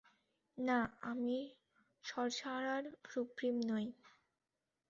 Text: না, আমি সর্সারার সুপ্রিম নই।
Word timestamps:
না, 0.57 0.79
আমি 1.01 1.37
সর্সারার 2.03 2.83
সুপ্রিম 3.05 3.55
নই। 3.69 3.87